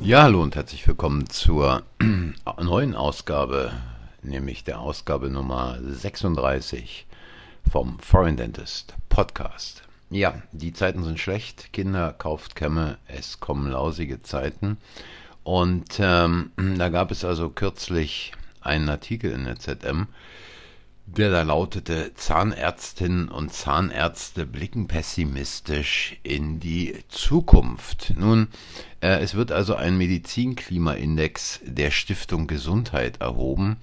Ja, 0.00 0.22
hallo 0.22 0.42
und 0.42 0.54
herzlich 0.54 0.86
willkommen 0.86 1.28
zur 1.28 1.82
neuen 2.62 2.94
Ausgabe, 2.94 3.72
nämlich 4.22 4.62
der 4.62 4.78
Ausgabe 4.78 5.28
Nummer 5.28 5.76
36 5.82 7.04
vom 7.68 7.98
Foreign 7.98 8.36
Dentist 8.36 8.94
Podcast. 9.08 9.82
Ja, 10.08 10.40
die 10.52 10.72
Zeiten 10.72 11.02
sind 11.02 11.18
schlecht, 11.18 11.72
Kinder 11.72 12.12
kauft 12.12 12.54
Kämme, 12.54 12.98
es 13.08 13.40
kommen 13.40 13.72
lausige 13.72 14.22
Zeiten. 14.22 14.78
Und 15.42 15.98
ähm, 15.98 16.52
da 16.78 16.90
gab 16.90 17.10
es 17.10 17.24
also 17.24 17.50
kürzlich 17.50 18.32
einen 18.60 18.88
Artikel 18.88 19.32
in 19.32 19.44
der 19.44 19.58
ZM, 19.58 20.06
der 21.16 21.30
da 21.30 21.42
lautete, 21.42 22.12
Zahnärztinnen 22.14 23.28
und 23.28 23.52
Zahnärzte 23.52 24.46
blicken 24.46 24.88
pessimistisch 24.88 26.16
in 26.22 26.60
die 26.60 26.96
Zukunft. 27.08 28.12
Nun, 28.16 28.48
äh, 29.00 29.20
es 29.20 29.34
wird 29.34 29.50
also 29.50 29.74
ein 29.74 29.96
Medizinklimaindex 29.96 31.60
der 31.64 31.90
Stiftung 31.90 32.46
Gesundheit 32.46 33.20
erhoben 33.20 33.78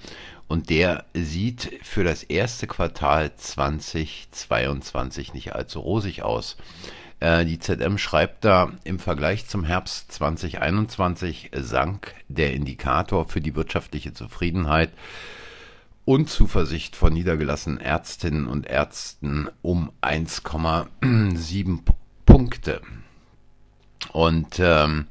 und 0.48 0.70
der 0.70 1.06
sieht 1.14 1.80
für 1.82 2.04
das 2.04 2.22
erste 2.24 2.68
Quartal 2.68 3.36
2022 3.36 5.34
nicht 5.34 5.56
allzu 5.56 5.80
rosig 5.80 6.22
aus. 6.22 6.58
Äh, 7.20 7.46
die 7.46 7.58
ZM 7.58 7.98
schreibt 7.98 8.46
da, 8.46 8.72
im 8.84 9.00
Vergleich 9.00 9.48
zum 9.48 9.64
Herbst 9.64 10.12
2021 10.12 11.50
sank 11.56 12.14
der 12.28 12.54
Indikator 12.54 13.28
für 13.28 13.42
die 13.42 13.56
wirtschaftliche 13.56 14.14
Zufriedenheit 14.14 14.92
und 16.06 16.30
Zuversicht 16.30 16.96
von 16.96 17.14
niedergelassenen 17.14 17.80
Ärztinnen 17.80 18.48
und 18.48 18.68
Ärzten 18.68 19.50
um 19.62 19.92
1,7 20.02 21.80
Punkte. 22.26 22.82
Und 24.12 24.60
ähm, 24.60 25.08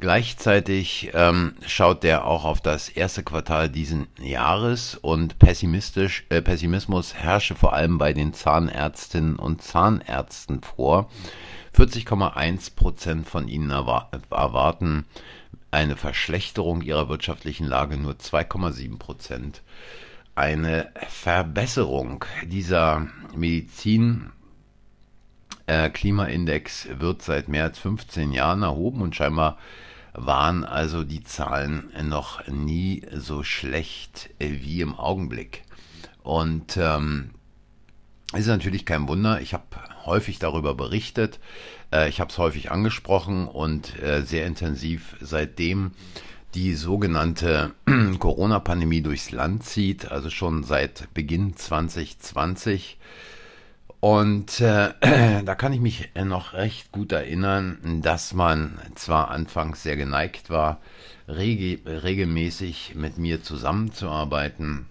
gleichzeitig 0.00 1.10
ähm, 1.12 1.54
schaut 1.66 2.02
der 2.02 2.26
auch 2.26 2.44
auf 2.44 2.62
das 2.62 2.88
erste 2.88 3.22
Quartal 3.22 3.68
diesen 3.68 4.06
Jahres 4.18 4.96
und 4.96 5.38
pessimistisch, 5.38 6.24
äh, 6.30 6.40
Pessimismus 6.40 7.14
herrsche 7.14 7.54
vor 7.54 7.74
allem 7.74 7.98
bei 7.98 8.14
den 8.14 8.32
Zahnärztinnen 8.32 9.36
und 9.36 9.62
Zahnärzten 9.62 10.62
vor. 10.62 11.10
40,1 11.76 12.74
Prozent 12.76 13.28
von 13.28 13.48
ihnen 13.48 13.70
erwarten 13.70 15.04
eine 15.70 15.96
Verschlechterung 15.96 16.82
ihrer 16.82 17.08
wirtschaftlichen 17.08 17.66
Lage, 17.66 17.96
nur 17.96 18.12
2,7 18.12 18.98
Prozent 18.98 19.62
eine 20.34 20.90
Verbesserung 21.08 22.24
dieser 22.44 23.06
Medizin 23.34 24.30
äh, 25.66 25.88
Klimaindex 25.90 26.88
wird 26.98 27.22
seit 27.22 27.48
mehr 27.48 27.64
als 27.64 27.78
15 27.78 28.32
Jahren 28.32 28.62
erhoben 28.62 29.00
und 29.00 29.16
scheinbar 29.16 29.58
waren 30.12 30.64
also 30.64 31.02
die 31.02 31.24
Zahlen 31.24 31.90
noch 32.02 32.46
nie 32.46 33.02
so 33.12 33.42
schlecht 33.42 34.30
wie 34.38 34.80
im 34.80 34.94
Augenblick. 34.94 35.64
Und 36.22 36.76
ähm, 36.76 37.30
ist 38.32 38.46
natürlich 38.46 38.86
kein 38.86 39.08
Wunder. 39.08 39.40
Ich 39.40 39.54
habe 39.54 39.64
häufig 40.06 40.38
darüber 40.38 40.74
berichtet. 40.74 41.40
Äh, 41.92 42.08
ich 42.08 42.20
habe 42.20 42.30
es 42.30 42.38
häufig 42.38 42.70
angesprochen 42.70 43.48
und 43.48 44.00
äh, 44.00 44.22
sehr 44.22 44.46
intensiv 44.46 45.16
seitdem 45.20 45.92
die 46.54 46.74
sogenannte 46.74 47.72
Corona-Pandemie 48.18 49.02
durchs 49.02 49.32
Land 49.32 49.64
zieht, 49.64 50.10
also 50.10 50.30
schon 50.30 50.62
seit 50.62 51.12
Beginn 51.12 51.56
2020. 51.56 52.98
Und 54.00 54.60
äh, 54.60 54.92
da 55.44 55.54
kann 55.54 55.72
ich 55.72 55.80
mich 55.80 56.10
noch 56.14 56.52
recht 56.52 56.92
gut 56.92 57.12
erinnern, 57.12 58.00
dass 58.02 58.34
man 58.34 58.78
zwar 58.94 59.30
anfangs 59.30 59.82
sehr 59.82 59.96
geneigt 59.96 60.50
war, 60.50 60.80
rege 61.26 61.80
regelmäßig 62.02 62.94
mit 62.94 63.18
mir 63.18 63.42
zusammenzuarbeiten 63.42 64.86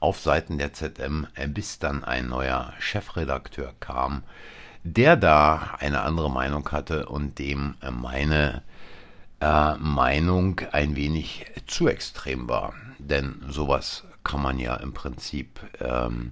auf 0.00 0.18
Seiten 0.18 0.58
der 0.58 0.72
ZM, 0.72 1.28
bis 1.48 1.78
dann 1.78 2.02
ein 2.02 2.28
neuer 2.28 2.72
Chefredakteur 2.80 3.72
kam, 3.78 4.24
der 4.82 5.16
da 5.16 5.76
eine 5.78 6.02
andere 6.02 6.28
Meinung 6.28 6.68
hatte 6.72 7.06
und 7.06 7.38
dem 7.38 7.76
meine 7.88 8.62
äh, 9.42 9.74
Meinung 9.78 10.60
ein 10.70 10.94
wenig 10.94 11.46
zu 11.66 11.88
extrem 11.88 12.48
war. 12.48 12.74
Denn 12.98 13.42
sowas 13.48 14.04
kann 14.22 14.40
man 14.40 14.58
ja 14.58 14.76
im 14.76 14.94
Prinzip 14.94 15.60
ähm, 15.80 16.30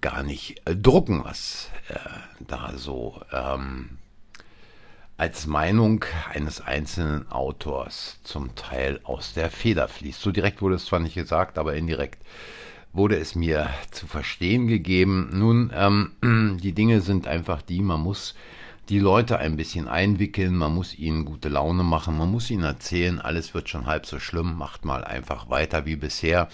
gar 0.00 0.24
nicht 0.24 0.60
drucken, 0.66 1.24
was 1.24 1.70
äh, 1.88 1.94
da 2.40 2.72
so 2.76 3.22
ähm, 3.32 3.98
als 5.16 5.46
Meinung 5.46 6.04
eines 6.32 6.60
einzelnen 6.60 7.30
Autors 7.30 8.18
zum 8.24 8.56
Teil 8.56 8.98
aus 9.04 9.32
der 9.34 9.50
Feder 9.50 9.86
fließt. 9.86 10.20
So 10.20 10.32
direkt 10.32 10.60
wurde 10.60 10.74
es 10.74 10.86
zwar 10.86 10.98
nicht 10.98 11.14
gesagt, 11.14 11.56
aber 11.56 11.74
indirekt 11.76 12.20
wurde 12.92 13.16
es 13.16 13.36
mir 13.36 13.70
zu 13.92 14.08
verstehen 14.08 14.66
gegeben. 14.66 15.30
Nun, 15.32 15.72
ähm, 15.72 16.58
die 16.60 16.72
Dinge 16.72 17.00
sind 17.00 17.28
einfach 17.28 17.62
die, 17.62 17.80
man 17.80 18.00
muss 18.00 18.34
die 18.88 18.98
Leute 18.98 19.38
ein 19.38 19.56
bisschen 19.56 19.88
einwickeln, 19.88 20.54
man 20.56 20.74
muss 20.74 20.98
ihnen 20.98 21.24
gute 21.24 21.48
Laune 21.48 21.82
machen, 21.82 22.18
man 22.18 22.30
muss 22.30 22.50
ihnen 22.50 22.64
erzählen, 22.64 23.20
alles 23.20 23.54
wird 23.54 23.68
schon 23.68 23.86
halb 23.86 24.06
so 24.06 24.18
schlimm, 24.18 24.56
macht 24.56 24.84
mal 24.84 25.04
einfach 25.04 25.48
weiter 25.48 25.86
wie 25.86 25.96
bisher 25.96 26.48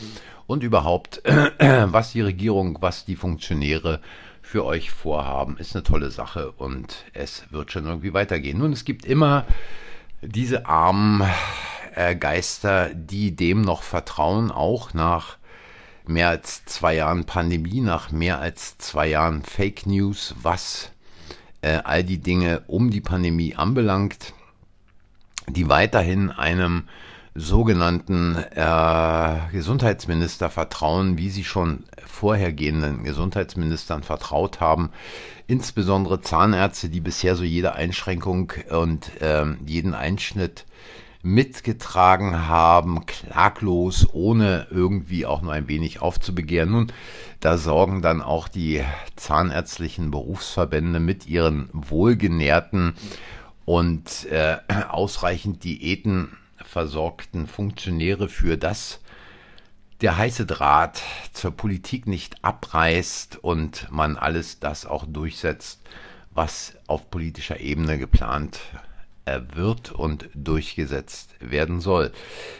und 0.46 0.62
überhaupt, 0.62 1.22
was 1.58 2.12
die 2.12 2.20
Regierung, 2.20 2.78
was 2.80 3.04
die 3.04 3.16
Funktionäre 3.16 4.00
für 4.42 4.64
euch 4.64 4.90
vorhaben, 4.90 5.56
ist 5.58 5.74
eine 5.74 5.82
tolle 5.82 6.10
Sache 6.10 6.52
und 6.52 7.04
es 7.12 7.44
wird 7.50 7.72
schon 7.72 7.86
irgendwie 7.86 8.14
weitergehen. 8.14 8.58
Nun, 8.58 8.72
es 8.72 8.84
gibt 8.84 9.04
immer 9.04 9.44
diese 10.22 10.66
armen 10.66 11.28
äh, 11.94 12.14
Geister, 12.16 12.90
die 12.94 13.34
dem 13.34 13.62
noch 13.62 13.82
vertrauen, 13.82 14.50
auch 14.50 14.94
nach 14.94 15.38
mehr 16.06 16.28
als 16.28 16.64
zwei 16.64 16.94
Jahren 16.94 17.24
Pandemie, 17.24 17.80
nach 17.80 18.10
mehr 18.10 18.40
als 18.40 18.78
zwei 18.78 19.08
Jahren 19.08 19.42
Fake 19.42 19.86
News, 19.86 20.34
was 20.42 20.90
äh, 21.62 21.80
all 21.84 22.04
die 22.04 22.18
Dinge 22.18 22.62
um 22.66 22.90
die 22.90 23.00
Pandemie 23.00 23.54
anbelangt, 23.54 24.34
die 25.48 25.68
weiterhin 25.68 26.30
einem 26.30 26.84
sogenannten 27.34 28.36
äh, 28.36 29.36
Gesundheitsminister 29.52 30.50
vertrauen, 30.50 31.16
wie 31.16 31.30
sie 31.30 31.44
schon 31.44 31.84
vorhergehenden 32.04 33.04
Gesundheitsministern 33.04 34.02
vertraut 34.02 34.60
haben, 34.60 34.90
insbesondere 35.46 36.20
Zahnärzte, 36.20 36.88
die 36.88 37.00
bisher 37.00 37.36
so 37.36 37.44
jede 37.44 37.74
Einschränkung 37.74 38.52
und 38.70 39.20
äh, 39.22 39.46
jeden 39.64 39.94
Einschnitt 39.94 40.64
mitgetragen 41.22 42.48
haben, 42.48 43.04
klaglos, 43.06 44.06
ohne 44.12 44.66
irgendwie 44.70 45.26
auch 45.26 45.42
nur 45.42 45.52
ein 45.52 45.68
wenig 45.68 46.00
aufzubegehren. 46.00 46.70
Nun, 46.70 46.92
da 47.40 47.58
sorgen 47.58 48.00
dann 48.00 48.22
auch 48.22 48.48
die 48.48 48.82
zahnärztlichen 49.16 50.10
Berufsverbände 50.10 51.00
mit 51.00 51.26
ihren 51.26 51.68
wohlgenährten 51.72 52.94
und 53.66 54.26
äh, 54.26 54.58
ausreichend 54.88 55.64
Diäten 55.64 56.36
versorgten 56.62 57.46
Funktionäre 57.46 58.28
für 58.28 58.56
das, 58.56 59.00
der 60.00 60.16
heiße 60.16 60.46
Draht 60.46 61.02
zur 61.32 61.50
Politik 61.50 62.06
nicht 62.06 62.42
abreißt 62.42 63.38
und 63.42 63.88
man 63.90 64.16
alles 64.16 64.58
das 64.58 64.86
auch 64.86 65.04
durchsetzt, 65.06 65.82
was 66.30 66.74
auf 66.86 67.10
politischer 67.10 67.60
Ebene 67.60 67.98
geplant 67.98 68.60
und 69.94 70.28
durchgesetzt 70.34 71.34
werden 71.40 71.80
soll. 71.80 72.12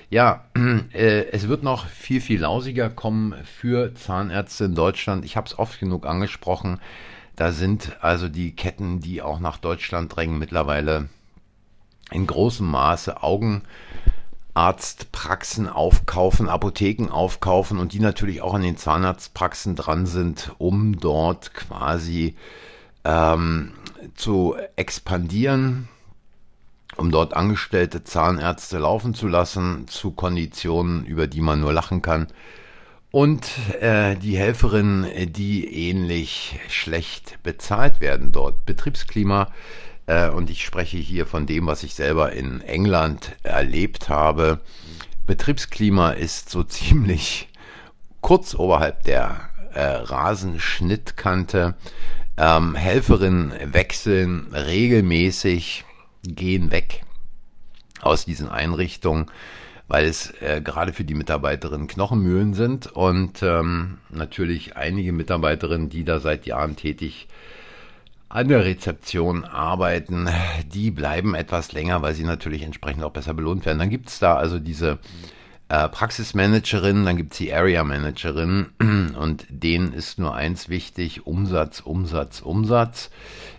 Ja, 0.08 0.44
äh, 0.92 1.26
es 1.32 1.48
wird 1.48 1.62
noch 1.62 1.86
viel, 1.86 2.20
viel 2.20 2.40
lausiger 2.40 2.90
kommen 2.90 3.34
für 3.44 3.94
Zahnärzte 3.94 4.64
in 4.66 4.74
Deutschland. 4.74 5.24
Ich 5.24 5.36
habe 5.36 5.46
es 5.46 5.58
oft 5.58 5.80
genug 5.80 6.06
angesprochen. 6.06 6.80
Da 7.36 7.52
sind 7.52 7.96
also 8.02 8.28
die 8.28 8.54
Ketten, 8.54 9.00
die 9.00 9.22
auch 9.22 9.40
nach 9.40 9.56
Deutschland 9.58 10.14
drängen, 10.14 10.38
mittlerweile 10.38 11.08
in 12.10 12.26
großem 12.26 12.66
Maße 12.66 13.22
Augenarztpraxen 13.22 15.68
aufkaufen, 15.68 16.48
Apotheken 16.48 17.10
aufkaufen 17.10 17.78
und 17.78 17.94
die 17.94 18.00
natürlich 18.00 18.42
auch 18.42 18.54
an 18.54 18.62
den 18.62 18.76
Zahnarztpraxen 18.76 19.76
dran 19.76 20.06
sind, 20.06 20.52
um 20.58 20.98
dort 20.98 21.54
quasi 21.54 22.34
ähm, 23.04 23.74
zu 24.14 24.56
expandieren 24.76 25.88
um 26.96 27.10
dort 27.10 27.34
angestellte 27.34 28.04
Zahnärzte 28.04 28.78
laufen 28.78 29.14
zu 29.14 29.28
lassen, 29.28 29.86
zu 29.88 30.10
Konditionen, 30.10 31.04
über 31.04 31.26
die 31.26 31.40
man 31.40 31.60
nur 31.60 31.72
lachen 31.72 32.02
kann. 32.02 32.26
Und 33.12 33.50
äh, 33.80 34.14
die 34.16 34.36
Helferinnen, 34.36 35.32
die 35.32 35.88
ähnlich 35.88 36.60
schlecht 36.68 37.42
bezahlt 37.42 38.00
werden 38.00 38.30
dort. 38.30 38.64
Betriebsklima, 38.66 39.48
äh, 40.06 40.28
und 40.28 40.50
ich 40.50 40.64
spreche 40.64 40.96
hier 40.96 41.26
von 41.26 41.46
dem, 41.46 41.66
was 41.66 41.82
ich 41.82 41.94
selber 41.94 42.32
in 42.32 42.60
England 42.60 43.36
erlebt 43.42 44.08
habe. 44.08 44.60
Betriebsklima 45.26 46.10
ist 46.10 46.50
so 46.50 46.62
ziemlich 46.64 47.48
kurz 48.20 48.54
oberhalb 48.54 49.04
der 49.04 49.50
äh, 49.74 49.82
Rasenschnittkante. 49.82 51.74
Ähm, 52.36 52.74
Helferinnen 52.74 53.52
wechseln 53.72 54.48
regelmäßig 54.52 55.84
gehen 56.22 56.70
weg. 56.70 57.02
aus 58.02 58.24
diesen 58.24 58.48
Einrichtungen, 58.48 59.26
weil 59.88 60.06
es 60.06 60.30
äh, 60.40 60.60
gerade 60.62 60.92
für 60.92 61.04
die 61.04 61.14
Mitarbeiterinnen 61.14 61.86
Knochenmühlen 61.86 62.54
sind 62.54 62.86
und 62.86 63.42
ähm, 63.42 63.98
natürlich 64.08 64.76
einige 64.76 65.12
Mitarbeiterinnen, 65.12 65.90
die 65.90 66.04
da 66.04 66.20
seit 66.20 66.46
Jahren 66.46 66.76
tätig 66.76 67.28
an 68.28 68.46
der 68.46 68.64
Rezeption 68.64 69.44
arbeiten, 69.44 70.28
die 70.72 70.92
bleiben 70.92 71.34
etwas 71.34 71.72
länger, 71.72 72.00
weil 72.02 72.14
sie 72.14 72.22
natürlich 72.22 72.62
entsprechend 72.62 73.02
auch 73.02 73.10
besser 73.10 73.34
belohnt 73.34 73.66
werden. 73.66 73.80
Dann 73.80 73.90
gibt 73.90 74.08
es 74.08 74.20
da 74.20 74.36
also 74.36 74.60
diese 74.60 74.98
äh, 75.70 75.88
Praxismanagerin, 75.88 77.04
dann 77.04 77.16
gibt 77.16 77.32
es 77.32 77.38
die 77.38 77.54
Area 77.54 77.84
Managerin 77.84 78.70
und 79.16 79.46
denen 79.48 79.92
ist 79.92 80.18
nur 80.18 80.34
eins 80.34 80.68
wichtig, 80.68 81.26
Umsatz, 81.28 81.78
Umsatz, 81.78 82.40
Umsatz. 82.40 83.10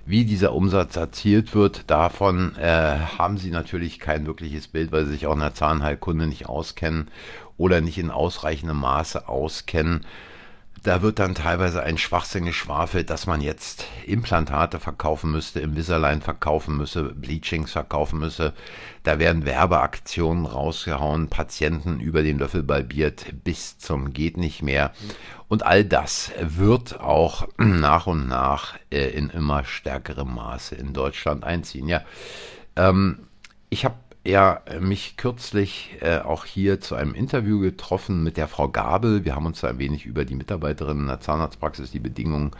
Wie 0.06 0.26
dieser 0.26 0.54
Umsatz 0.54 0.98
erzielt 0.98 1.56
wird, 1.56 1.90
davon 1.90 2.58
äh, 2.58 2.98
haben 3.18 3.38
sie 3.38 3.50
natürlich 3.50 3.98
kein 4.00 4.26
wirkliches 4.26 4.68
Bild, 4.68 4.92
weil 4.92 5.06
sie 5.06 5.14
sich 5.14 5.26
auch 5.26 5.34
in 5.34 5.40
der 5.40 5.54
Zahnheilkunde 5.54 6.28
nicht 6.28 6.50
auskennen 6.50 7.08
oder 7.58 7.80
nicht 7.80 7.98
in 7.98 8.12
ausreichendem 8.12 8.78
Maße 8.78 9.30
auskennen. 9.30 10.06
Da 10.84 11.04
wird 11.04 11.20
dann 11.20 11.36
teilweise 11.36 11.84
ein 11.84 12.00
Schwachsinn 12.00 12.46
geschwafelt, 12.46 13.12
dass 13.12 13.28
man 13.28 13.40
jetzt 13.40 13.86
Implantate 14.08 14.80
verkaufen 14.80 15.32
müsste, 15.32 15.60
Invisalign 15.60 16.22
verkaufen 16.22 16.76
müsse, 16.76 17.04
Bleachings 17.04 17.72
verkaufen 17.72 18.18
müsse. 18.18 18.54
Da 19.04 19.20
werden 19.20 19.46
Werbeaktionen 19.46 20.48
rausgehauen, 20.48 21.28
Patienten 21.28 22.00
über 22.00 22.24
den 22.24 22.40
Löffel 22.40 22.64
balbiert 22.64 23.28
bis 23.44 23.78
zum 23.78 24.12
geht 24.12 24.38
nicht 24.38 24.64
mehr. 24.64 24.92
Und 25.48 25.64
all 25.64 25.86
das 25.86 26.32
wird 26.40 27.00
auch 27.00 27.48
nach 27.58 28.08
und 28.08 28.28
nach 28.28 28.76
äh, 28.90 29.10
in 29.10 29.30
immer 29.30 29.64
stärkerem 29.66 30.34
Maße 30.34 30.74
in 30.74 30.94
Deutschland 30.94 31.44
einziehen. 31.44 31.88
Ja, 31.88 32.02
ähm, 32.76 33.28
ich 33.70 33.86
habe 33.86 33.96
ja 34.24 34.62
mich 34.80 35.18
kürzlich 35.18 35.98
äh, 36.02 36.20
auch 36.20 36.46
hier 36.46 36.80
zu 36.80 36.96
einem 36.96 37.14
Interview 37.14 37.60
getroffen 37.60 38.24
mit 38.24 38.38
der 38.38 38.48
Frau 38.48 38.70
Gabel. 38.70 39.26
Wir 39.26 39.36
haben 39.36 39.46
uns 39.46 39.64
ein 39.64 39.80
wenig 39.80 40.06
über 40.06 40.26
die 40.26 40.36
Mitarbeiterinnen 40.36 41.04
in 41.04 41.08
der 41.08 41.20
Zahnarztpraxis, 41.20 41.92
die 41.92 42.00
Bedingungen 42.00 42.52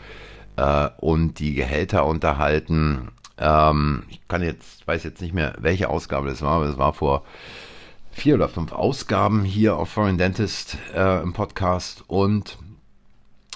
äh, 0.56 0.88
und 0.98 1.38
die 1.38 1.54
Gehälter 1.54 2.06
unterhalten. 2.06 3.08
Ähm, 3.38 4.04
ich 4.08 4.20
kann 4.28 4.42
jetzt, 4.42 4.86
weiß 4.86 5.04
jetzt 5.04 5.22
nicht 5.22 5.34
mehr, 5.34 5.54
welche 5.58 5.88
Ausgabe 5.88 6.28
das 6.28 6.42
war, 6.42 6.56
aber 6.56 6.66
es 6.66 6.78
war 6.78 6.92
vor 6.92 7.24
vier 8.10 8.34
oder 8.34 8.48
fünf 8.48 8.72
Ausgaben 8.72 9.44
hier 9.44 9.76
auf 9.76 9.88
Foreign 9.88 10.18
Dentist 10.18 10.76
äh, 10.94 11.22
im 11.22 11.32
Podcast 11.32 12.04
und 12.08 12.58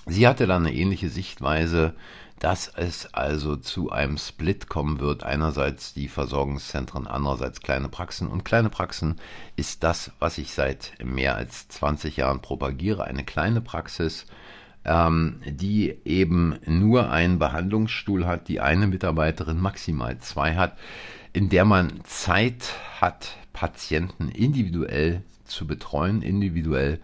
sie 0.07 0.27
hatte 0.27 0.47
dann 0.47 0.65
eine 0.65 0.75
ähnliche 0.75 1.11
Sichtweise 1.11 1.95
dass 2.39 2.69
es 2.69 3.13
also 3.15 3.57
zu 3.57 3.91
einem 3.91 4.19
Split 4.19 4.69
kommen 4.69 5.01
wird. 5.01 5.25
Einerseits 5.25 5.95
die 5.95 6.09
Versorgungszentren, 6.09 7.07
andererseits 7.07 7.61
kleine 7.61 7.89
Praxen. 7.89 8.29
Und 8.29 8.45
kleine 8.45 8.69
Praxen 8.69 9.17
ist 9.57 9.83
das, 9.83 10.13
was 10.19 10.39
ich 10.39 10.53
seit 10.53 10.93
mehr 11.03 11.37
als 11.37 11.69
20 11.69 12.17
Jahren 12.19 12.43
propagiere. 12.43 13.05
Eine 13.05 13.25
kleine 13.25 13.61
Praxis, 13.61 14.27
ähm, 14.85 15.41
die 15.47 15.97
eben 16.05 16.59
nur 16.67 17.11
einen 17.11 17.39
Behandlungsstuhl 17.39 18.27
hat, 18.27 18.49
die 18.49 18.61
eine 18.61 18.87
Mitarbeiterin 18.87 19.59
maximal 19.59 20.19
zwei 20.19 20.57
hat, 20.57 20.77
in 21.33 21.49
der 21.49 21.65
man 21.65 22.01
Zeit 22.05 22.75
hat, 23.01 23.37
Patienten 23.53 24.29
individuell 24.29 25.23
zu 25.45 25.67
betreuen, 25.67 26.21
individuell 26.21 27.01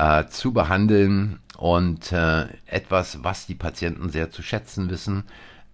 äh, 0.00 0.28
zu 0.28 0.52
behandeln 0.52 1.40
und 1.58 2.10
äh, 2.10 2.46
etwas, 2.64 3.22
was 3.22 3.46
die 3.46 3.54
Patienten 3.54 4.08
sehr 4.08 4.30
zu 4.30 4.42
schätzen 4.42 4.88
wissen, 4.88 5.24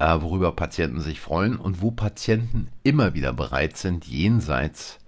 äh, 0.01 0.21
worüber 0.21 0.51
Patienten 0.51 1.01
sich 1.01 1.21
freuen 1.21 1.57
und 1.57 1.81
wo 1.81 1.93
Patienten 1.93 2.69
immer 2.83 3.15
wieder 3.15 3.33
bereit 3.33 3.77
sind, 3.77 4.05
jenseits 4.05 4.99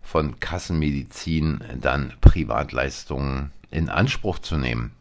von 0.00 0.40
Kassenmedizin 0.40 1.60
dann 1.78 2.14
Privatleistungen 2.22 3.50
in 3.70 3.90
Anspruch 3.90 4.38
zu 4.38 4.56
nehmen. 4.56 4.92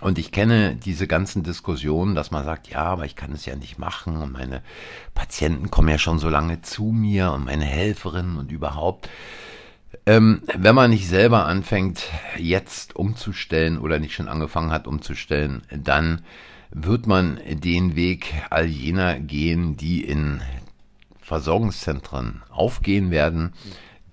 Und 0.00 0.18
ich 0.18 0.32
kenne 0.32 0.74
diese 0.74 1.06
ganzen 1.06 1.42
Diskussionen, 1.42 2.14
dass 2.14 2.30
man 2.30 2.44
sagt, 2.44 2.68
ja, 2.68 2.84
aber 2.84 3.04
ich 3.04 3.16
kann 3.16 3.32
es 3.32 3.44
ja 3.44 3.54
nicht 3.54 3.78
machen 3.78 4.16
und 4.16 4.32
meine 4.32 4.62
Patienten 5.14 5.70
kommen 5.70 5.88
ja 5.88 5.98
schon 5.98 6.18
so 6.18 6.30
lange 6.30 6.62
zu 6.62 6.84
mir 6.84 7.32
und 7.32 7.44
meine 7.44 7.66
Helferinnen 7.66 8.38
und 8.38 8.50
überhaupt. 8.50 9.10
Ähm, 10.06 10.42
wenn 10.54 10.74
man 10.74 10.90
nicht 10.90 11.08
selber 11.08 11.46
anfängt, 11.46 12.04
jetzt 12.36 12.96
umzustellen 12.96 13.78
oder 13.78 13.98
nicht 13.98 14.14
schon 14.14 14.28
angefangen 14.28 14.70
hat 14.70 14.86
umzustellen, 14.86 15.62
dann 15.70 16.22
wird 16.70 17.06
man 17.06 17.38
den 17.46 17.94
Weg 17.94 18.32
all 18.50 18.66
jener 18.66 19.20
gehen, 19.20 19.76
die 19.76 20.02
in 20.02 20.40
Versorgungszentren 21.20 22.42
aufgehen 22.50 23.10
werden, 23.10 23.52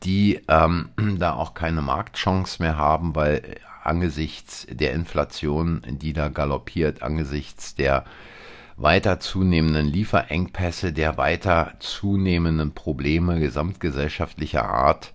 die 0.03 0.41
ähm, 0.47 0.89
da 1.17 1.33
auch 1.33 1.53
keine 1.53 1.81
Marktchance 1.81 2.61
mehr 2.61 2.77
haben, 2.77 3.15
weil 3.15 3.55
angesichts 3.83 4.67
der 4.69 4.93
Inflation, 4.93 5.81
die 5.87 6.13
da 6.13 6.29
galoppiert, 6.29 7.01
angesichts 7.01 7.75
der 7.75 8.05
weiter 8.77 9.19
zunehmenden 9.19 9.87
Lieferengpässe, 9.87 10.93
der 10.93 11.17
weiter 11.17 11.73
zunehmenden 11.79 12.73
Probleme 12.73 13.39
gesamtgesellschaftlicher 13.39 14.63
Art, 14.63 15.13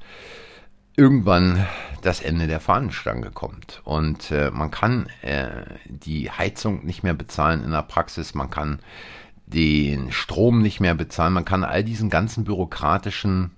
irgendwann 0.97 1.67
das 2.03 2.21
Ende 2.21 2.47
der 2.47 2.61
Fahnenstange 2.61 3.31
kommt. 3.31 3.81
Und 3.85 4.31
äh, 4.31 4.51
man 4.51 4.71
kann 4.71 5.09
äh, 5.23 5.49
die 5.87 6.31
Heizung 6.31 6.85
nicht 6.85 7.03
mehr 7.03 7.15
bezahlen 7.15 7.65
in 7.65 7.71
der 7.71 7.83
Praxis, 7.83 8.35
man 8.35 8.51
kann 8.51 8.79
den 9.47 10.13
Strom 10.13 10.63
nicht 10.63 10.81
mehr 10.81 10.95
bezahlen, 10.95 11.33
man 11.33 11.45
kann 11.45 11.65
all 11.65 11.85
diesen 11.85 12.11
ganzen 12.11 12.45
bürokratischen 12.45 13.51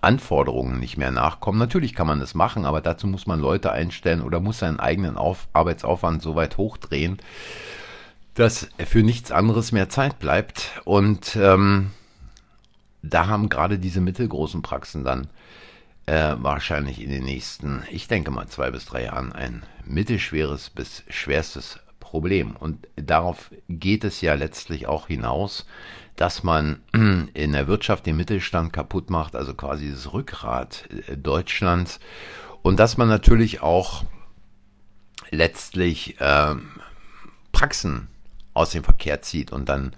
Anforderungen 0.00 0.78
nicht 0.78 0.96
mehr 0.96 1.10
nachkommen. 1.10 1.58
Natürlich 1.58 1.94
kann 1.94 2.06
man 2.06 2.20
das 2.20 2.34
machen, 2.34 2.64
aber 2.64 2.80
dazu 2.80 3.06
muss 3.06 3.26
man 3.26 3.40
Leute 3.40 3.72
einstellen 3.72 4.20
oder 4.20 4.40
muss 4.40 4.58
seinen 4.58 4.80
eigenen 4.80 5.16
Auf 5.16 5.48
Arbeitsaufwand 5.52 6.22
so 6.22 6.34
weit 6.34 6.58
hochdrehen, 6.58 7.18
dass 8.34 8.68
für 8.84 9.02
nichts 9.02 9.30
anderes 9.32 9.72
mehr 9.72 9.88
Zeit 9.88 10.18
bleibt. 10.18 10.80
Und 10.84 11.36
ähm, 11.36 11.90
da 13.02 13.28
haben 13.28 13.48
gerade 13.48 13.78
diese 13.78 14.00
mittelgroßen 14.00 14.62
Praxen 14.62 15.04
dann 15.04 15.28
äh, 16.06 16.34
wahrscheinlich 16.38 17.00
in 17.00 17.10
den 17.10 17.24
nächsten, 17.24 17.82
ich 17.90 18.08
denke 18.08 18.30
mal 18.30 18.46
zwei 18.48 18.70
bis 18.70 18.86
drei 18.86 19.04
Jahren 19.04 19.32
ein 19.32 19.64
mittelschweres 19.84 20.70
bis 20.70 21.04
schwerstes 21.08 21.78
Problem. 22.00 22.56
Und 22.56 22.86
darauf 22.96 23.50
geht 23.68 24.04
es 24.04 24.20
ja 24.20 24.34
letztlich 24.34 24.86
auch 24.86 25.08
hinaus, 25.08 25.66
dass 26.16 26.42
man 26.42 26.82
in 26.92 27.52
der 27.52 27.66
Wirtschaft 27.66 28.06
den 28.06 28.16
Mittelstand 28.16 28.72
kaputt 28.72 29.10
macht, 29.10 29.34
also 29.34 29.54
quasi 29.54 29.90
das 29.90 30.12
Rückgrat 30.12 30.88
äh, 31.08 31.16
Deutschlands. 31.16 32.00
Und 32.62 32.78
dass 32.78 32.96
man 32.96 33.08
natürlich 33.08 33.62
auch 33.62 34.04
letztlich 35.30 36.20
äh, 36.20 36.54
Praxen 37.52 38.08
aus 38.52 38.70
dem 38.70 38.84
Verkehr 38.84 39.22
zieht 39.22 39.52
und 39.52 39.68
dann 39.68 39.96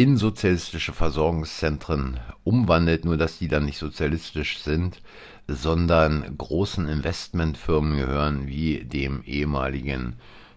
in 0.00 0.16
sozialistische 0.16 0.94
Versorgungszentren 0.94 2.20
umwandelt, 2.42 3.04
nur 3.04 3.18
dass 3.18 3.36
die 3.36 3.48
dann 3.48 3.66
nicht 3.66 3.76
sozialistisch 3.76 4.60
sind, 4.60 5.02
sondern 5.46 6.38
großen 6.38 6.88
Investmentfirmen 6.88 7.98
gehören, 7.98 8.46
wie 8.46 8.82
dem 8.82 9.22
ehemaligen 9.24 10.16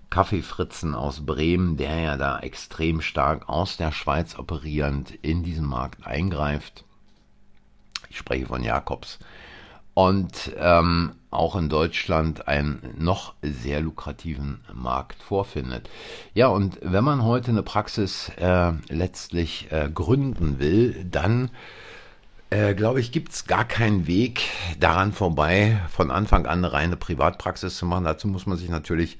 Kaffeefritzen 0.09 0.95
aus 0.95 1.25
Bremen, 1.25 1.75
der 1.75 1.99
ja 1.99 2.15
da 2.15 2.39
extrem 2.39 3.01
stark 3.01 3.49
aus 3.49 3.75
der 3.75 3.91
Schweiz 3.91 4.39
operierend 4.39 5.11
in 5.21 5.43
diesen 5.43 5.65
Markt 5.65 6.07
eingreift. 6.07 6.85
Ich 8.09 8.19
spreche 8.19 8.45
von 8.45 8.63
Jakobs 8.63 9.19
und 9.93 10.51
ähm, 10.57 11.13
auch 11.29 11.55
in 11.55 11.69
Deutschland 11.69 12.47
einen 12.47 12.93
noch 12.97 13.33
sehr 13.41 13.81
lukrativen 13.81 14.61
Markt 14.73 15.21
vorfindet. 15.21 15.89
Ja, 16.33 16.47
und 16.47 16.79
wenn 16.81 17.03
man 17.03 17.23
heute 17.23 17.51
eine 17.51 17.63
Praxis 17.63 18.31
äh, 18.37 18.71
letztlich 18.89 19.71
äh, 19.71 19.89
gründen 19.93 20.59
will, 20.59 21.05
dann 21.09 21.49
äh, 22.53 22.75
glaube 22.75 22.99
ich, 22.99 23.11
gibt 23.11 23.31
es 23.31 23.47
gar 23.47 23.65
keinen 23.65 24.05
Weg 24.05 24.41
daran 24.79 25.11
vorbei, 25.11 25.81
von 25.89 26.11
Anfang 26.11 26.45
an 26.45 26.59
eine 26.59 26.71
reine 26.71 26.97
Privatpraxis 26.97 27.77
zu 27.77 27.87
machen. 27.87 28.03
Dazu 28.03 28.27
muss 28.27 28.45
man 28.45 28.57
sich 28.57 28.69
natürlich 28.69 29.17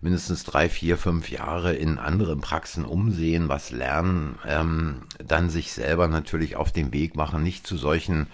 mindestens 0.00 0.44
drei, 0.44 0.70
vier, 0.70 0.96
fünf 0.96 1.30
Jahre 1.30 1.74
in 1.74 1.98
anderen 1.98 2.40
Praxen 2.40 2.86
umsehen, 2.86 3.50
was 3.50 3.70
lernen, 3.70 4.38
ähm, 4.48 5.02
dann 5.22 5.50
sich 5.50 5.72
selber 5.72 6.08
natürlich 6.08 6.56
auf 6.56 6.72
den 6.72 6.94
Weg 6.94 7.16
machen, 7.16 7.42
nicht 7.42 7.66
zu 7.66 7.76
solchen 7.76 8.28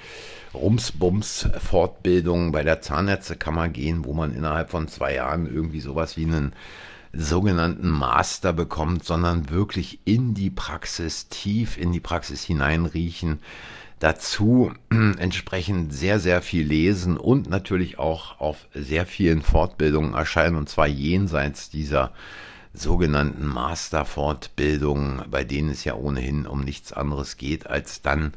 Rumsbums-Fortbildungen 0.55 2.53
bei 2.53 2.63
der 2.63 2.81
Zahnärztekammer 2.81 3.69
gehen, 3.69 4.05
wo 4.05 4.15
man 4.15 4.33
innerhalb 4.33 4.71
von 4.71 4.87
zwei 4.87 5.15
Jahren 5.15 5.53
irgendwie 5.53 5.81
sowas 5.81 6.17
wie 6.17 6.25
einen 6.25 6.53
sogenannten 7.13 7.91
Master 7.91 8.53
bekommt, 8.53 9.05
sondern 9.05 9.51
wirklich 9.51 9.99
in 10.05 10.35
die 10.35 10.51
Praxis, 10.51 11.29
tief 11.29 11.79
in 11.79 11.91
die 11.91 11.99
Praxis 11.99 12.45
hineinriechen, 12.45 13.41
dazu 13.99 14.73
entsprechend 14.91 15.93
sehr, 15.93 16.21
sehr 16.21 16.43
viel 16.43 16.67
lesen 16.67 17.17
und 17.17 17.49
natürlich 17.49 17.99
auch 17.99 18.41
auf 18.41 18.67
sehr 18.75 19.07
vielen 19.07 19.43
Fortbildungen 19.43 20.15
erscheinen, 20.15 20.57
und 20.57 20.69
zwar 20.69 20.87
jenseits 20.87 21.71
dieser 21.71 22.13
sogenannten 22.75 23.47
Masterfortbildungen, 23.47 25.25
bei 25.31 25.45
denen 25.45 25.71
es 25.71 25.85
ja 25.85 25.95
ohnehin 25.95 26.47
um 26.47 26.63
nichts 26.63 26.93
anderes 26.93 27.37
geht, 27.37 27.67
als 27.67 28.03
dann 28.03 28.35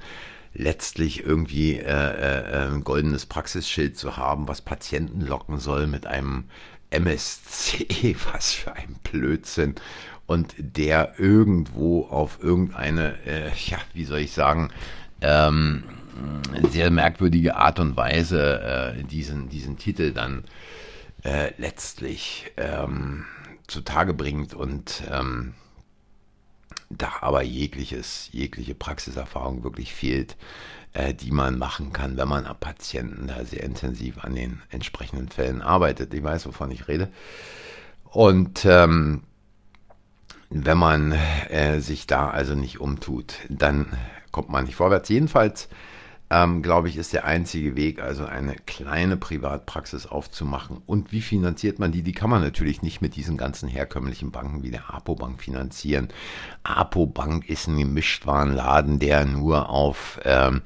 letztlich 0.54 1.24
irgendwie 1.24 1.78
äh, 1.78 1.84
äh, 1.84 2.68
ein 2.70 2.84
goldenes 2.84 3.26
Praxisschild 3.26 3.98
zu 3.98 4.18
haben, 4.18 4.48
was 4.48 4.62
Patienten 4.62 5.22
locken 5.22 5.60
soll 5.60 5.88
mit 5.88 6.08
einem 6.08 6.46
MSC, 6.90 8.16
was 8.34 8.54
für 8.54 8.74
ein 8.74 8.96
Blödsinn. 9.04 9.76
Und 10.26 10.54
der 10.58 11.16
irgendwo 11.18 12.06
auf 12.06 12.40
irgendeine, 12.42 13.16
äh, 13.26 13.50
ja, 13.66 13.80
wie 13.94 14.06
soll 14.06 14.20
ich 14.20 14.32
sagen, 14.32 14.70
ähm, 15.22 15.84
sehr 16.70 16.92
merkwürdige 16.92 17.56
Art 17.56 17.80
und 17.80 17.96
Weise 17.96 18.96
äh, 19.00 19.04
diesen, 19.04 19.50
diesen 19.50 19.78
Titel 19.78 20.12
dann 20.12 20.44
äh, 21.24 21.54
letztlich 21.58 22.52
ähm, 22.58 23.26
zutage 23.68 24.14
bringt 24.14 24.54
und 24.54 25.04
ähm, 25.10 25.54
da 26.90 27.12
aber 27.22 27.44
jegliches, 27.44 28.30
jegliche 28.32 28.74
Praxiserfahrung 28.74 29.64
wirklich 29.64 29.94
fehlt, 29.94 30.36
äh, 30.94 31.14
die 31.14 31.32
man 31.32 31.58
machen 31.58 31.94
kann, 31.94 32.18
wenn 32.18 32.28
man 32.28 32.46
am 32.46 32.60
Patienten 32.60 33.28
da 33.28 33.46
sehr 33.46 33.64
intensiv 33.64 34.24
an 34.24 34.36
den 34.36 34.62
entsprechenden 34.70 35.30
Fällen 35.30 35.62
arbeitet. 35.62 36.14
Ich 36.14 36.24
weiß, 36.24 36.48
wovon 36.48 36.72
ich 36.72 36.88
rede. 36.88 37.10
Und 38.06 38.66
ähm, 38.66 39.24
wenn 40.50 40.78
man 40.80 41.12
äh, 41.12 41.80
sich 41.80 42.08
da 42.08 42.32
also 42.32 42.56
nicht 42.56 42.80
umtut, 42.80 43.36
dann 43.50 43.86
kommt 44.32 44.50
man 44.50 44.66
nicht 44.66 44.76
vorwärts. 44.76 45.10
Jedenfalls 45.10 45.70
ähm, 46.32 46.62
glaube 46.62 46.90
ich, 46.90 46.98
ist 46.98 47.14
der 47.14 47.26
einzige 47.26 47.76
Weg, 47.76 48.02
also 48.02 48.26
eine 48.26 48.56
kleine 48.68 49.18
Privatpraxis 49.18 50.06
aufzumachen. 50.06 50.82
Und 50.86 51.12
wie 51.12 51.22
finanziert 51.22 51.80
man 51.80 51.92
die? 51.92 52.04
Die 52.04 52.12
kann 52.12 52.30
man 52.30 52.44
natürlich 52.44 52.84
nicht 52.84 53.02
mit 53.02 53.16
diesen 53.16 53.36
ganzen 53.36 53.68
herkömmlichen 53.68 54.32
Banken 54.32 54.62
wie 54.62 54.70
der 54.70 54.94
Apo-Bank 54.94 55.42
finanzieren. 55.42 56.10
Apo-Bank 56.62 57.50
ist 57.50 57.68
ein 57.68 57.80
Gemischtwarenladen, 57.80 59.00
der 59.00 59.26
nur 59.26 59.70
auf 59.70 60.20
ähm, 60.24 60.62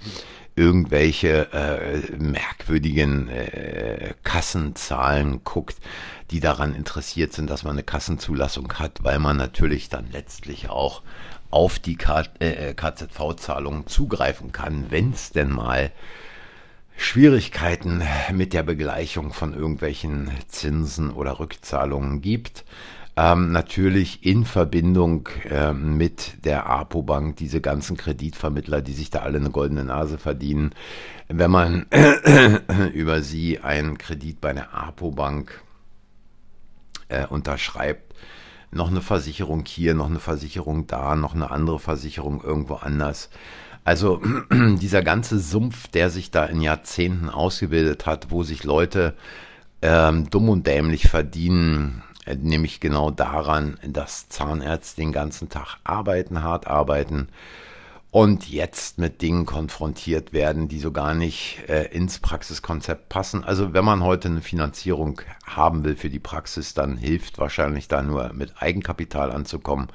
irgendwelche 0.55 1.51
äh, 1.53 2.17
merkwürdigen 2.17 3.29
äh, 3.29 4.13
Kassenzahlen 4.23 5.45
guckt, 5.45 5.77
die 6.29 6.41
daran 6.41 6.75
interessiert 6.75 7.31
sind, 7.31 7.49
dass 7.49 7.63
man 7.63 7.73
eine 7.73 7.83
Kassenzulassung 7.83 8.73
hat, 8.73 9.03
weil 9.03 9.19
man 9.19 9.37
natürlich 9.37 9.87
dann 9.87 10.11
letztlich 10.11 10.69
auch 10.69 11.03
auf 11.53 11.77
die 11.77 11.97
KZV-Zahlungen 11.97 13.83
äh, 13.83 13.85
zugreifen 13.85 14.51
kann, 14.51 14.87
wenn 14.89 15.11
es 15.11 15.31
denn 15.31 15.51
mal 15.51 15.91
Schwierigkeiten 16.97 18.01
mit 18.31 18.53
der 18.53 18.63
Begleichung 18.63 19.33
von 19.33 19.53
irgendwelchen 19.53 20.31
Zinsen 20.47 21.11
oder 21.11 21.39
Rückzahlungen 21.39 22.21
gibt. 22.21 22.65
Ähm, 23.15 23.51
natürlich 23.51 24.25
in 24.25 24.45
Verbindung 24.45 25.29
äh, 25.47 25.73
mit 25.73 26.43
der 26.45 26.65
APO-Bank, 26.67 27.35
diese 27.35 27.61
ganzen 27.61 27.97
Kreditvermittler, 27.97 28.81
die 28.81 28.93
sich 28.93 29.11
da 29.11 29.19
alle 29.19 29.37
eine 29.37 29.51
goldene 29.51 29.83
Nase 29.83 30.17
verdienen. 30.17 30.71
Wenn 31.27 31.51
man 31.51 31.85
über 32.93 33.21
sie 33.21 33.59
einen 33.59 33.99
Kredit 33.99 34.41
bei 34.41 34.53
der 34.53 34.73
APO-Bank 34.73 35.61
äh, 37.09 37.27
unterschreibt, 37.27 38.15
noch 38.73 38.89
eine 38.89 39.01
Versicherung 39.01 39.63
hier, 39.65 39.93
noch 39.93 40.09
eine 40.09 40.19
Versicherung 40.19 40.87
da, 40.87 41.15
noch 41.15 41.35
eine 41.35 41.51
andere 41.51 41.79
Versicherung 41.79 42.43
irgendwo 42.43 42.75
anders. 42.75 43.29
Also 43.83 44.21
dieser 44.51 45.03
ganze 45.03 45.39
Sumpf, 45.39 45.87
der 45.87 46.09
sich 46.09 46.31
da 46.31 46.45
in 46.45 46.61
Jahrzehnten 46.61 47.29
ausgebildet 47.29 48.05
hat, 48.05 48.31
wo 48.31 48.43
sich 48.43 48.63
Leute 48.63 49.13
ähm, 49.81 50.29
dumm 50.29 50.49
und 50.49 50.65
dämlich 50.65 51.09
verdienen, 51.09 52.03
äh, 52.25 52.35
nämlich 52.35 52.79
genau 52.79 53.11
daran, 53.11 53.77
dass 53.85 54.29
Zahnärzte 54.29 55.01
den 55.01 55.11
ganzen 55.11 55.49
Tag 55.49 55.77
arbeiten, 55.83 56.41
hart 56.41 56.67
arbeiten, 56.67 57.27
und 58.13 58.47
jetzt 58.47 58.99
mit 58.99 59.23
Dingen 59.23 59.47
konfrontiert 59.47 60.33
werden, 60.33 60.67
die 60.67 60.77
so 60.77 60.91
gar 60.91 61.15
nicht 61.15 61.63
äh, 61.67 61.85
ins 61.85 62.19
Praxiskonzept 62.19 63.09
passen. 63.09 63.43
Also 63.43 63.73
wenn 63.73 63.83
man 63.83 64.03
heute 64.03 64.27
eine 64.27 64.41
Finanzierung 64.41 65.19
haben 65.47 65.83
will 65.83 65.95
für 65.95 66.11
die 66.11 66.19
Praxis, 66.19 66.75
dann 66.75 66.95
hilft 66.95 67.39
wahrscheinlich 67.39 67.87
da 67.87 68.03
nur 68.03 68.31
mit 68.33 68.61
Eigenkapital 68.61 69.31
anzukommen. 69.31 69.87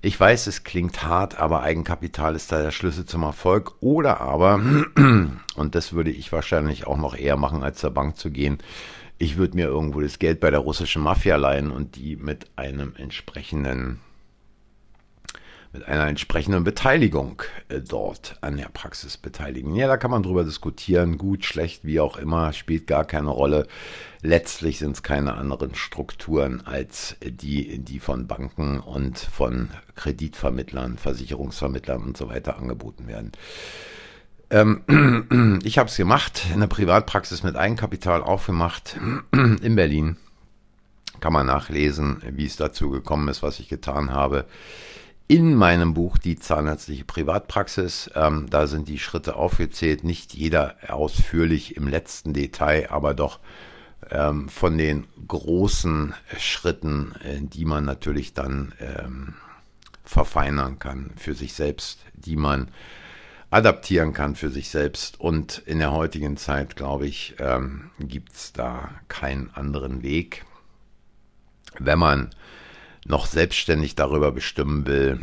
Ich 0.00 0.18
weiß, 0.18 0.46
es 0.46 0.62
klingt 0.62 1.02
hart, 1.02 1.36
aber 1.40 1.62
Eigenkapital 1.62 2.36
ist 2.36 2.52
da 2.52 2.62
der 2.62 2.70
Schlüssel 2.70 3.04
zum 3.04 3.24
Erfolg. 3.24 3.72
Oder 3.80 4.20
aber, 4.20 4.60
und 5.56 5.74
das 5.74 5.92
würde 5.92 6.12
ich 6.12 6.30
wahrscheinlich 6.30 6.86
auch 6.86 6.98
noch 6.98 7.16
eher 7.16 7.36
machen, 7.36 7.64
als 7.64 7.80
zur 7.80 7.90
Bank 7.90 8.16
zu 8.16 8.30
gehen, 8.30 8.58
ich 9.18 9.36
würde 9.36 9.56
mir 9.56 9.66
irgendwo 9.66 10.00
das 10.00 10.20
Geld 10.20 10.38
bei 10.38 10.52
der 10.52 10.60
russischen 10.60 11.02
Mafia 11.02 11.34
leihen 11.34 11.72
und 11.72 11.96
die 11.96 12.14
mit 12.14 12.46
einem 12.54 12.94
entsprechenden 12.96 13.98
mit 15.74 15.88
einer 15.88 16.06
entsprechenden 16.06 16.62
Beteiligung 16.62 17.42
äh, 17.68 17.80
dort 17.80 18.38
an 18.40 18.56
der 18.56 18.68
Praxis 18.68 19.16
beteiligen. 19.16 19.74
Ja, 19.74 19.88
da 19.88 19.96
kann 19.96 20.12
man 20.12 20.22
drüber 20.22 20.44
diskutieren, 20.44 21.18
gut, 21.18 21.44
schlecht, 21.44 21.84
wie 21.84 21.98
auch 21.98 22.16
immer, 22.16 22.52
spielt 22.52 22.86
gar 22.86 23.04
keine 23.04 23.30
Rolle. 23.30 23.66
Letztlich 24.22 24.78
sind 24.78 24.92
es 24.92 25.02
keine 25.02 25.34
anderen 25.34 25.74
Strukturen 25.74 26.64
als 26.64 27.16
die, 27.22 27.80
die 27.80 27.98
von 27.98 28.28
Banken 28.28 28.78
und 28.78 29.18
von 29.18 29.68
Kreditvermittlern, 29.96 30.96
Versicherungsvermittlern 30.96 32.04
und 32.04 32.16
so 32.16 32.28
weiter 32.28 32.56
angeboten 32.56 33.08
werden. 33.08 33.32
Ähm, 34.50 35.58
ich 35.64 35.78
habe 35.78 35.88
es 35.88 35.96
gemacht, 35.96 36.46
eine 36.52 36.68
Privatpraxis 36.68 37.42
mit 37.42 37.56
Eigenkapital 37.56 38.22
aufgemacht 38.22 38.96
in 39.32 39.74
Berlin. 39.74 40.18
Kann 41.18 41.32
man 41.32 41.46
nachlesen, 41.46 42.22
wie 42.30 42.46
es 42.46 42.54
dazu 42.54 42.90
gekommen 42.90 43.26
ist, 43.26 43.42
was 43.42 43.58
ich 43.58 43.68
getan 43.68 44.12
habe 44.12 44.46
in 45.26 45.54
meinem 45.54 45.94
Buch 45.94 46.18
Die 46.18 46.38
zahnärztliche 46.38 47.04
Privatpraxis. 47.04 48.10
Ähm, 48.14 48.46
da 48.50 48.66
sind 48.66 48.88
die 48.88 48.98
Schritte 48.98 49.36
aufgezählt, 49.36 50.04
nicht 50.04 50.34
jeder 50.34 50.76
ausführlich 50.88 51.76
im 51.76 51.88
letzten 51.88 52.34
Detail, 52.34 52.90
aber 52.90 53.14
doch 53.14 53.40
ähm, 54.10 54.48
von 54.48 54.76
den 54.76 55.06
großen 55.26 56.14
Schritten, 56.38 57.14
äh, 57.24 57.40
die 57.40 57.64
man 57.64 57.84
natürlich 57.84 58.34
dann 58.34 58.74
ähm, 58.78 59.34
verfeinern 60.04 60.78
kann 60.78 61.10
für 61.16 61.34
sich 61.34 61.54
selbst, 61.54 62.00
die 62.14 62.36
man 62.36 62.68
adaptieren 63.50 64.12
kann 64.12 64.34
für 64.34 64.50
sich 64.50 64.68
selbst. 64.68 65.18
Und 65.20 65.62
in 65.64 65.78
der 65.78 65.92
heutigen 65.92 66.36
Zeit, 66.36 66.76
glaube 66.76 67.06
ich, 67.06 67.36
ähm, 67.38 67.90
gibt 67.98 68.32
es 68.32 68.52
da 68.52 68.90
keinen 69.08 69.50
anderen 69.54 70.02
Weg. 70.02 70.44
Wenn 71.78 71.98
man 71.98 72.30
noch 73.04 73.26
selbstständig 73.26 73.94
darüber 73.94 74.32
bestimmen 74.32 74.86
will, 74.86 75.20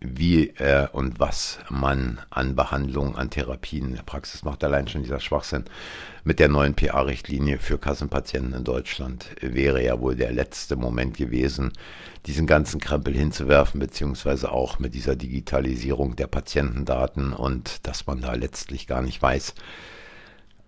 wie 0.00 0.50
äh, 0.58 0.86
und 0.92 1.18
was 1.18 1.58
man 1.70 2.20
an 2.30 2.54
Behandlungen, 2.54 3.16
an 3.16 3.30
Therapien 3.30 3.86
in 3.86 3.96
der 3.96 4.02
Praxis 4.02 4.44
macht. 4.44 4.62
Allein 4.62 4.86
schon 4.86 5.02
dieser 5.02 5.18
Schwachsinn 5.18 5.64
mit 6.22 6.38
der 6.38 6.48
neuen 6.48 6.74
PA-Richtlinie 6.74 7.58
für 7.58 7.78
Kassenpatienten 7.78 8.54
in 8.54 8.64
Deutschland 8.64 9.30
wäre 9.40 9.82
ja 9.82 10.00
wohl 10.00 10.14
der 10.14 10.30
letzte 10.30 10.76
Moment 10.76 11.16
gewesen, 11.16 11.72
diesen 12.26 12.46
ganzen 12.46 12.80
Krempel 12.80 13.14
hinzuwerfen, 13.14 13.80
beziehungsweise 13.80 14.52
auch 14.52 14.78
mit 14.78 14.94
dieser 14.94 15.16
Digitalisierung 15.16 16.14
der 16.14 16.28
Patientendaten 16.28 17.32
und 17.32 17.86
dass 17.86 18.06
man 18.06 18.20
da 18.20 18.34
letztlich 18.34 18.86
gar 18.86 19.02
nicht 19.02 19.20
weiß, 19.20 19.54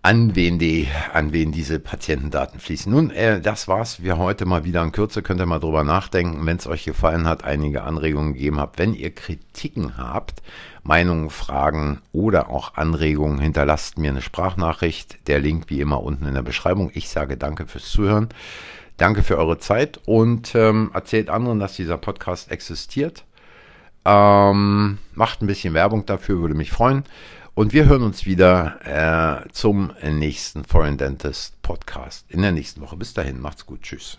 an 0.03 0.35
wen 0.35 0.57
die, 0.57 0.87
an 1.13 1.31
wen 1.31 1.51
diese 1.51 1.79
Patientendaten 1.79 2.59
fließen. 2.59 2.91
Nun, 2.91 3.11
äh, 3.11 3.39
das 3.39 3.67
war's 3.67 3.95
für 3.95 4.17
heute 4.17 4.45
mal 4.45 4.63
wieder 4.63 4.81
in 4.81 4.91
Kürze. 4.91 5.21
Könnt 5.21 5.39
ihr 5.39 5.45
mal 5.45 5.59
drüber 5.59 5.83
nachdenken, 5.83 6.45
wenn 6.45 6.57
es 6.57 6.65
euch 6.65 6.85
gefallen 6.85 7.27
hat, 7.27 7.43
einige 7.43 7.83
Anregungen 7.83 8.33
gegeben 8.33 8.59
habt. 8.59 8.79
Wenn 8.79 8.95
ihr 8.95 9.13
Kritiken 9.13 9.97
habt, 9.97 10.41
Meinungen, 10.83 11.29
Fragen 11.29 12.01
oder 12.13 12.49
auch 12.49 12.75
Anregungen, 12.75 13.39
hinterlasst 13.39 13.99
mir 13.99 14.09
eine 14.09 14.23
Sprachnachricht. 14.23 15.19
Der 15.27 15.39
Link 15.39 15.65
wie 15.67 15.81
immer 15.81 16.01
unten 16.01 16.25
in 16.25 16.33
der 16.33 16.41
Beschreibung. 16.41 16.89
Ich 16.95 17.09
sage 17.09 17.37
danke 17.37 17.67
fürs 17.67 17.89
Zuhören. 17.91 18.29
Danke 18.97 19.21
für 19.21 19.37
eure 19.37 19.59
Zeit 19.59 19.99
und 20.05 20.53
ähm, 20.55 20.91
erzählt 20.93 21.29
anderen, 21.29 21.59
dass 21.59 21.75
dieser 21.75 21.97
Podcast 21.97 22.51
existiert. 22.51 23.23
Ähm, 24.03 24.97
macht 25.13 25.41
ein 25.41 25.47
bisschen 25.47 25.75
Werbung 25.75 26.05
dafür, 26.07 26.39
würde 26.39 26.55
mich 26.55 26.71
freuen. 26.71 27.03
Und 27.53 27.73
wir 27.73 27.85
hören 27.85 28.03
uns 28.03 28.25
wieder 28.25 29.43
äh, 29.45 29.49
zum 29.51 29.91
nächsten 30.01 30.63
Foreign 30.63 30.97
Dentist 30.97 31.61
Podcast 31.61 32.25
in 32.29 32.41
der 32.41 32.53
nächsten 32.53 32.79
Woche. 32.79 32.95
Bis 32.95 33.13
dahin, 33.13 33.41
macht's 33.41 33.65
gut. 33.65 33.81
Tschüss. 33.81 34.17